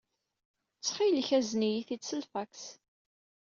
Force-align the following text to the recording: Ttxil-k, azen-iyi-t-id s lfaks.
Ttxil-k, 0.77 1.29
azen-iyi-t-id 1.37 2.03
s 2.05 2.11
lfaks. 2.21 2.63